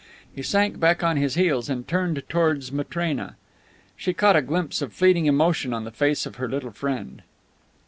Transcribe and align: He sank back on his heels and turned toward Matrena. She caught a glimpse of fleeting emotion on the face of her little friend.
He 0.33 0.41
sank 0.41 0.79
back 0.79 1.03
on 1.03 1.17
his 1.17 1.35
heels 1.35 1.69
and 1.69 1.87
turned 1.87 2.23
toward 2.27 2.71
Matrena. 2.73 3.35
She 3.95 4.15
caught 4.15 4.35
a 4.35 4.41
glimpse 4.41 4.81
of 4.81 4.93
fleeting 4.93 5.27
emotion 5.27 5.73
on 5.75 5.83
the 5.83 5.91
face 5.91 6.25
of 6.25 6.37
her 6.37 6.49
little 6.49 6.71
friend. 6.71 7.21